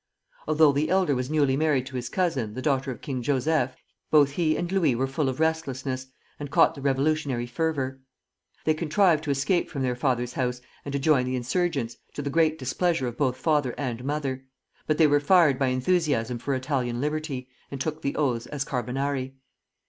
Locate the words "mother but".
14.03-14.97